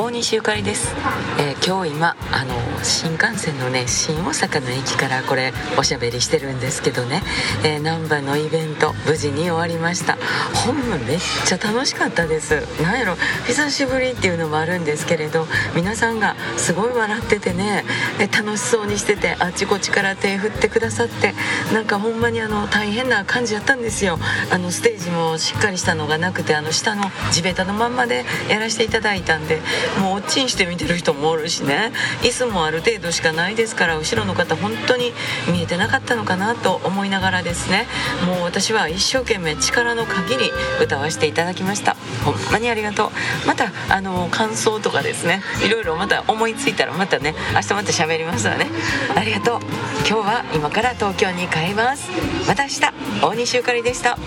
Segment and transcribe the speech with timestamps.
[0.00, 0.96] Oh, 西ゆかりです、
[1.38, 7.22] えー、今日今あの新幹線のね新大阪の駅からこれおしゃべりしてるんですけどね、
[7.64, 10.18] えー、難波のイベント無事に終わりました。
[10.66, 12.60] ほんまめっちゃ楽しかったです。
[12.82, 13.14] なんやろ
[13.46, 15.46] 久しぶりっていうのもあるんですけれど
[15.76, 17.84] 皆さんがすごい笑っててね
[18.18, 21.32] 楽しそうにしててあっちこっちから手振ってくださって
[21.72, 24.18] なんかほんまにあの大変な感じやったんですよ。
[24.50, 29.60] あのステージもしっかりしたのがなくてあの下の地べたのまんまでやらせていただいたんで
[30.00, 31.92] もうおっちんして見てる人もおるしね。
[32.22, 35.12] 椅子もある程度しかないですから後ろの方本当に
[35.52, 37.86] 見えてなかったのかなと思いながらですね。
[38.26, 40.50] もう私は一生懸命力の限り
[40.82, 41.96] 歌わせていただきました。
[42.24, 43.10] ほんまにありがとう。
[43.46, 45.42] またあの感想とかですね。
[45.64, 48.66] いろいろまた思いついたらまたね明日また喋りますわね。
[49.14, 49.60] ありがとう。
[50.08, 52.08] 今日は今から東京に帰ります。
[52.46, 52.80] また明日。
[53.20, 54.18] 大西ゆかりでした。